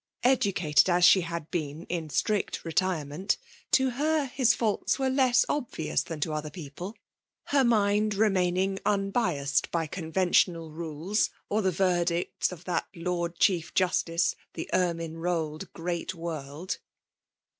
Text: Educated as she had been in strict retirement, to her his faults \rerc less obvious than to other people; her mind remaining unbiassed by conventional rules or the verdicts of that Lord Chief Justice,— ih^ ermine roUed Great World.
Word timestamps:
Educated 0.23 0.89
as 0.89 1.05
she 1.05 1.21
had 1.21 1.51
been 1.51 1.83
in 1.85 2.09
strict 2.09 2.65
retirement, 2.65 3.37
to 3.69 3.91
her 3.91 4.25
his 4.25 4.55
faults 4.55 4.97
\rerc 4.97 5.15
less 5.15 5.45
obvious 5.47 6.01
than 6.01 6.19
to 6.21 6.33
other 6.33 6.49
people; 6.49 6.95
her 7.49 7.63
mind 7.63 8.15
remaining 8.15 8.79
unbiassed 8.83 9.69
by 9.69 9.85
conventional 9.85 10.71
rules 10.71 11.29
or 11.49 11.61
the 11.61 11.69
verdicts 11.69 12.51
of 12.51 12.63
that 12.65 12.87
Lord 12.95 13.37
Chief 13.37 13.75
Justice,— 13.75 14.35
ih^ 14.55 14.65
ermine 14.73 15.17
roUed 15.17 15.71
Great 15.71 16.15
World. 16.15 16.79